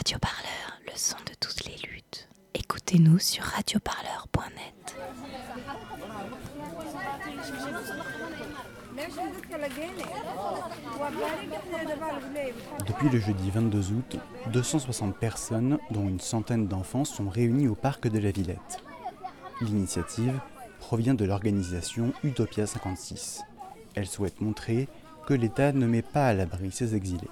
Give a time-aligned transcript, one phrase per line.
[0.00, 2.26] Radio Parleur, le son de toutes les luttes.
[2.54, 4.96] Écoutez-nous sur radioparleur.net.
[12.86, 14.16] Depuis le jeudi 22 août,
[14.50, 18.82] 260 personnes, dont une centaine d'enfants, sont réunies au parc de la Villette.
[19.60, 20.40] L'initiative
[20.78, 23.42] provient de l'organisation Utopia 56.
[23.94, 24.88] Elle souhaite montrer
[25.26, 27.28] que l'État ne met pas à l'abri ses exilés.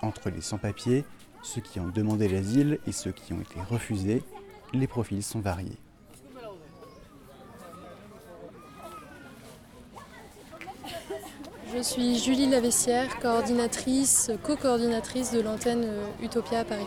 [0.00, 1.04] Entre les sans-papiers,
[1.42, 4.22] ceux qui ont demandé l'asile et ceux qui ont été refusés,
[4.72, 5.78] les profils sont variés.
[11.74, 16.84] Je suis Julie Lavessière, coordinatrice, co-coordinatrice de l'antenne euh, Utopia à Paris.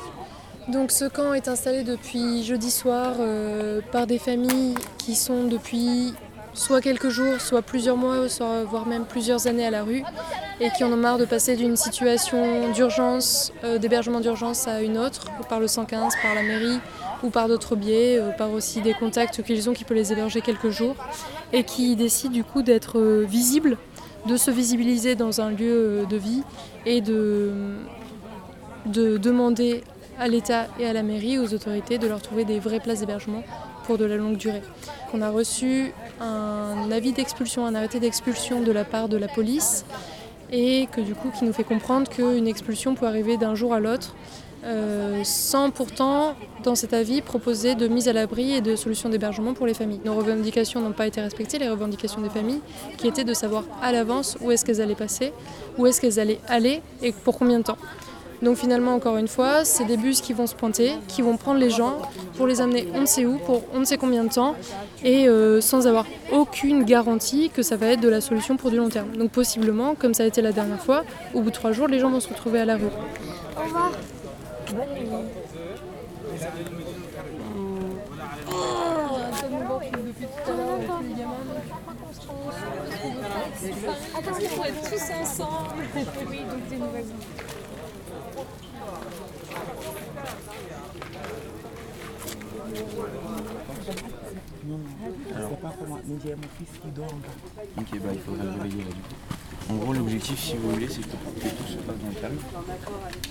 [0.68, 6.14] Donc ce camp est installé depuis jeudi soir euh, par des familles qui sont depuis
[6.54, 8.28] soit quelques jours, soit plusieurs mois,
[8.70, 10.04] voire même plusieurs années à la rue
[10.60, 14.98] et qui en ont marre de passer d'une situation d'urgence, euh, d'hébergement d'urgence à une
[14.98, 16.80] autre, par le 115, par la mairie
[17.24, 20.42] ou par d'autres biais, euh, par aussi des contacts qu'ils ont qui peuvent les héberger
[20.42, 20.96] quelques jours
[21.52, 23.78] et qui décident du coup d'être euh, visibles,
[24.28, 26.44] de se visibiliser dans un lieu de vie
[26.86, 27.52] et de,
[28.86, 29.84] de demander
[30.18, 33.44] à l'État et à la mairie, aux autorités, de leur trouver des vraies places d'hébergement
[33.86, 34.64] pour de la longue durée.
[35.14, 39.86] On a reçu un avis d'expulsion, un arrêté d'expulsion de la part de la police
[40.52, 43.80] et que du coup qui nous fait comprendre qu'une expulsion peut arriver d'un jour à
[43.80, 44.16] l'autre
[44.66, 49.54] euh, sans pourtant, dans cet avis, proposer de mise à l'abri et de solutions d'hébergement
[49.54, 50.02] pour les familles.
[50.04, 52.62] Nos revendications n'ont pas été respectées, les revendications des familles,
[52.98, 55.34] qui étaient de savoir à l'avance où est-ce qu'elles allaient passer,
[55.78, 57.78] où est-ce qu'elles allaient aller et pour combien de temps.
[58.42, 61.60] Donc finalement, encore une fois, c'est des bus qui vont se pointer, qui vont prendre
[61.60, 61.98] les gens
[62.38, 64.56] pour les amener on ne sait où, pour on ne sait combien de temps,
[65.04, 68.78] et euh, sans avoir aucune garantie que ça va être de la solution pour du
[68.78, 69.16] long terme.
[69.18, 71.04] Donc possiblement, comme ça a été la dernière fois,
[71.34, 72.84] au bout de trois jours, les gens vont se retrouver à la rue.
[73.58, 73.92] Au revoir.
[84.42, 85.84] Il faut être tous ensemble.
[86.30, 86.42] Oui,
[86.78, 87.06] nouvelles.
[97.78, 99.16] Ok, bah il faudrait réveiller là du coup.
[99.70, 102.16] En gros, l'objectif, si vous voulez, c'est que pour que tout se passe dans le
[102.20, 102.38] calme,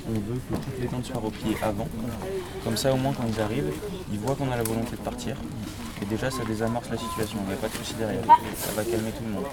[0.08, 1.88] on veut que toutes les tentes soient repliées avant.
[2.62, 3.72] Comme ça, au moins, quand ils arrivent,
[4.12, 5.36] ils voient qu'on a la volonté de partir.
[6.02, 7.38] Et déjà, ça désamorce la situation.
[7.42, 8.24] Il n'y a pas de souci derrière.
[8.56, 9.46] Ça va calmer tout le monde.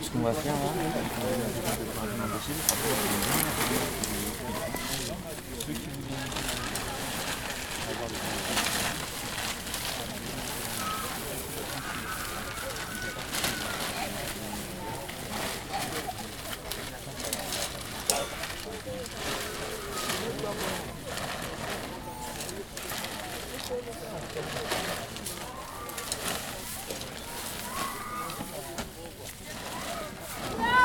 [0.00, 1.46] Ce qu'on va faire là, c'est qu'on va faire
[1.78, 2.60] le plus rapidement possible.
[5.66, 6.30] Ceux qui vous viennent
[7.90, 8.14] avoir des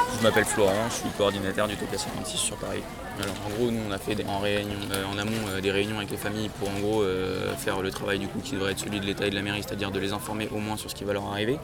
[0.07, 2.81] Je m'appelle Florent, je suis coordinateur du TOPIA 56 sur Paris.
[3.21, 6.17] Alors en gros nous on a fait euh, en amont euh, des réunions avec les
[6.17, 9.05] familles pour en gros euh, faire le travail du coup qui devrait être celui de
[9.05, 11.13] l'État et de la mairie, c'est-à-dire de les informer au moins sur ce qui va
[11.13, 11.59] leur arriver.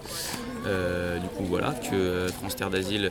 [0.66, 3.10] Du coup voilà, que France Terre d'Asile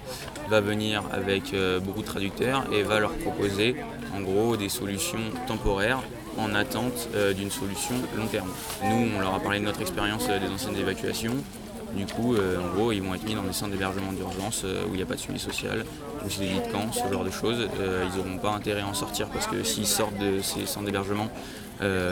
[0.49, 1.53] va venir avec
[1.83, 3.75] beaucoup de traducteurs et va leur proposer
[4.15, 5.19] en gros des solutions
[5.49, 6.01] temporaires
[6.39, 8.51] en attente d'une solution long terme.
[8.85, 11.35] Nous on leur a parlé de notre expérience des anciennes évacuations.
[11.95, 14.85] Du coup, euh, en gros, ils vont être mis dans des centres d'hébergement d'urgence euh,
[14.87, 15.85] où il n'y a pas de suivi social,
[16.25, 17.69] où c'est des lits de camp, ce genre de choses.
[17.81, 20.87] Euh, ils n'auront pas intérêt à en sortir parce que s'ils sortent de ces centres
[20.87, 21.29] d'hébergement,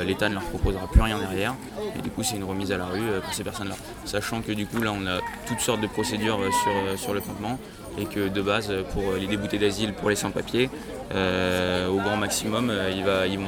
[0.06, 1.55] l'État ne leur proposera plus rien derrière.
[1.99, 3.75] Et du coup, c'est une remise à la rue pour ces personnes-là.
[4.06, 7.59] Sachant que du coup, là, on a toutes sortes de procédures sur, sur le campement
[7.99, 10.71] et que de base, pour les déboutés d'asile, pour les sans-papiers,
[11.10, 13.45] au grand maximum, ils, vont,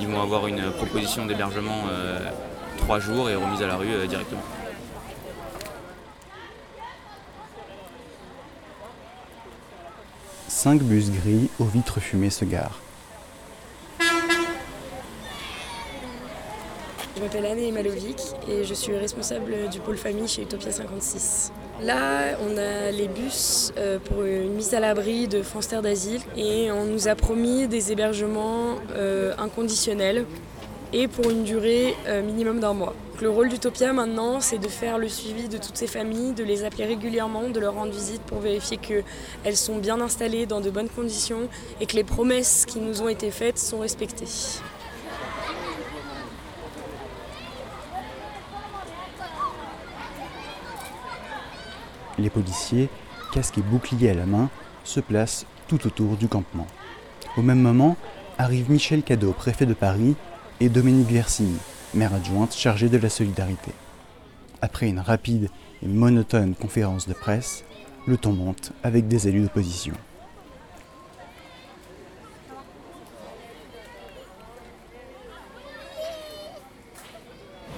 [0.00, 1.84] ils vont avoir une proposition d'hébergement
[2.76, 4.42] trois jours et remise à la rue directement.
[10.48, 12.80] Cinq bus gris aux vitres fumées se garent.
[17.16, 21.52] Je m'appelle Anne Malovic et je suis responsable du pôle famille chez Utopia 56.
[21.80, 26.70] Là, on a les bus euh, pour une mise à l'abri de Terre d'Asile et
[26.70, 30.26] on nous a promis des hébergements euh, inconditionnels
[30.92, 32.94] et pour une durée euh, minimum d'un mois.
[33.20, 36.64] Le rôle d'Utopia maintenant, c'est de faire le suivi de toutes ces familles, de les
[36.64, 40.88] appeler régulièrement, de leur rendre visite pour vérifier qu'elles sont bien installées dans de bonnes
[40.88, 41.48] conditions
[41.80, 44.26] et que les promesses qui nous ont été faites sont respectées.
[52.18, 52.88] Les policiers,
[53.32, 54.50] casques et boucliers à la main,
[54.82, 56.66] se placent tout autour du campement.
[57.36, 57.96] Au même moment,
[58.38, 60.16] arrivent Michel Cadeau, préfet de Paris,
[60.60, 61.58] et Dominique Versini,
[61.94, 63.72] maire adjointe chargée de la solidarité.
[64.60, 65.48] Après une rapide
[65.82, 67.64] et monotone conférence de presse,
[68.06, 69.94] le ton monte avec des élus d'opposition.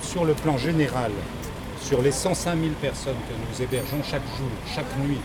[0.00, 1.12] Sur le plan général,
[1.80, 5.20] sur les 105 000 personnes que nous hébergeons chaque jour, chaque nuit,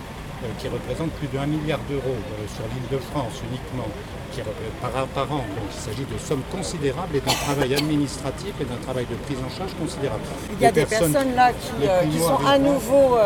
[0.58, 3.88] qui représentent plus d'un milliard d'euros euh, sur l'île de France uniquement,
[4.32, 4.42] qui
[4.82, 5.38] par, par an.
[5.38, 9.38] Donc il s'agit de sommes considérables et d'un travail administratif et d'un travail de prise
[9.46, 10.22] en charge considérable.
[10.54, 13.18] Il y a des personnes, là qui, euh, sont à nouveau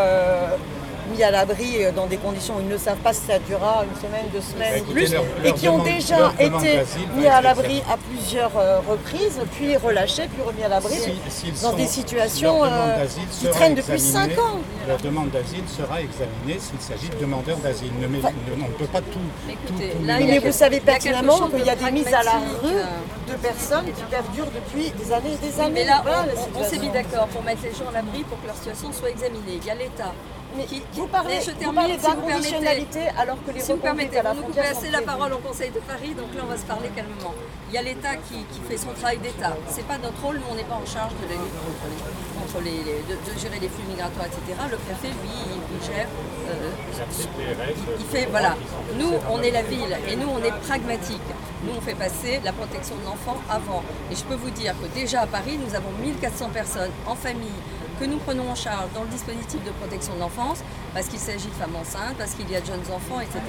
[1.11, 3.83] mis à l'abri euh, dans des conditions où ils ne savent pas si ça durera
[3.85, 5.13] une semaine, deux semaines ou plus,
[5.43, 6.79] et qui ont déjà été
[7.15, 10.95] mis à l'abri à plusieurs euh, reprises, puis relâchés, puis remis à l'abri,
[11.61, 13.05] dans des situations euh,
[13.39, 14.59] qui traînent depuis cinq ans.
[14.87, 17.91] Leur demande d'asile sera examinée s'il s'agit de demandeurs d'asile.
[17.99, 19.19] on ne peut pas tout.
[20.05, 24.03] mais vous savez pertinemment qu'il y a des mises à la rue de personnes qui
[24.09, 25.71] perdurent depuis des années et des années.
[25.73, 26.03] mais là,
[26.55, 28.91] on, on s'est mis d'accord pour mettre les gens à l'abri pour que leur situation
[28.93, 29.59] soit examinée.
[29.61, 30.13] Il y a l'État
[30.57, 34.61] mais vous parlez, je termine, d'inconditionnalité alors que les si vous permettez, vous nous coupez
[34.61, 37.33] assez la parole au Conseil de Paris, donc là on va se parler calmement.
[37.69, 39.55] Il y a l'État qui, fait son travail d'État.
[39.69, 41.59] C'est pas notre rôle, nous on n'est pas en charge de la lutte
[42.39, 44.59] contre les, de, gérer les flux migratoires, etc.
[44.71, 46.07] Le préfet, lui, il, gère.
[46.49, 46.71] Euh,
[47.99, 48.55] il, fait, voilà.
[48.97, 51.21] Nous, on est la ville et nous, on est pragmatique.
[51.63, 53.83] Nous, on fait passer la protection de l'enfant avant.
[54.11, 57.59] Et je peux vous dire que déjà à Paris, nous avons 1400 personnes en famille
[57.99, 60.59] que nous prenons en charge dans le dispositif de protection de l'enfance,
[60.93, 63.39] parce qu'il s'agit de femmes enceintes, parce qu'il y a de jeunes enfants, etc.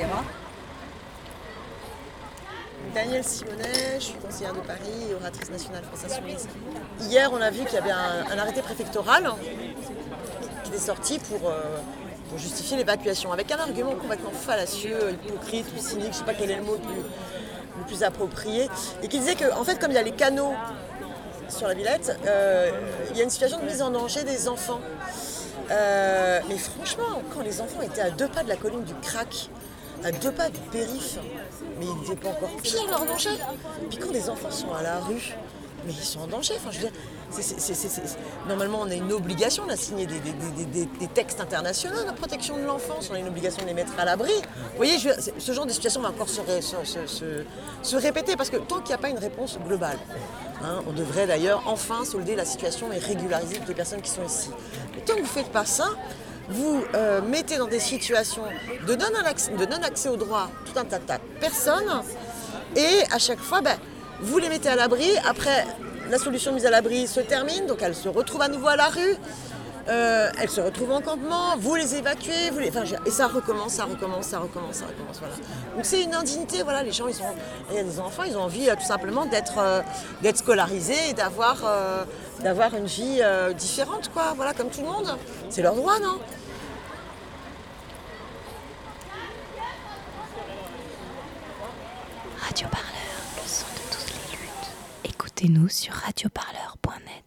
[2.94, 6.48] Danielle Simonet, je suis conseillère de Paris et oratrice nationale France Insoumise.
[7.00, 9.31] Hier, on a vu qu'il y avait un, arrêté préfectoral
[10.64, 11.60] qui est sorti pour, euh,
[12.31, 16.34] pour justifier l'évacuation, avec un argument complètement fallacieux, hypocrite ou cynique, je ne sais pas
[16.34, 17.02] quel est le mot le plus,
[17.78, 18.69] le plus approprié,
[19.02, 20.54] et qui disait qu'en en fait, comme il y a les canaux
[21.48, 22.70] sur la Villette, euh,
[23.10, 24.81] il y a une situation de mise en danger des enfants.
[25.70, 29.50] Euh, mais franchement, quand les enfants étaient à deux pas de la colline du crack,
[30.04, 31.19] à deux pas du périph',
[31.78, 33.31] mais ils n'étaient pas encore pire leur danger.
[33.88, 35.34] Puis quand les enfants sont à la rue,
[35.84, 36.54] mais ils sont en danger.
[36.56, 36.87] Enfin, je
[38.48, 43.08] normalement, on a une obligation d'assigner des, des, textes internationaux de protection de l'enfance.
[43.10, 44.32] On a une obligation de les mettre à l'abri.
[44.32, 48.94] Vous voyez, ce genre de situation va encore se répéter parce que tant qu'il n'y
[48.94, 49.98] a pas une réponse globale,
[50.62, 54.25] hein, on devrait d'ailleurs enfin solder la situation et régulariser toutes les personnes qui sont
[54.25, 54.50] ici.
[54.94, 55.91] Mais tant que vous ne faites pas ça,
[56.49, 58.44] vous euh, mettez dans des situations
[58.87, 62.03] de non-accès non au droit tout un tas de personnes
[62.76, 63.76] et à chaque fois, ben,
[64.20, 65.08] vous les mettez à l'abri.
[65.29, 65.67] Après,
[66.11, 68.88] la solution mise à l'abri se termine, donc elles se retrouvent à nouveau à la
[68.88, 69.17] rue.
[69.88, 72.72] Euh, elles se retrouvent en campement, vous les évacuez, vous les...
[73.06, 75.18] Et ça recommence, ça recommence, ça recommence, ça recommence.
[75.20, 75.34] Voilà.
[75.76, 77.34] Donc c'est une indignité, voilà, les gens, ils ont,
[77.70, 79.82] il y a des enfants, ils ont envie euh, tout simplement d'être, euh,
[80.22, 81.58] d'être scolarisés et d'avoir,
[82.40, 83.22] d'avoir une vie
[83.56, 85.16] différente, quoi, voilà, comme tout le monde.
[85.50, 86.18] C'est leur droit, non?
[92.40, 92.90] Radio Parleur,
[93.36, 94.70] le son de toutes les luttes.
[95.04, 97.25] Écoutez-nous sur radioparleur.net.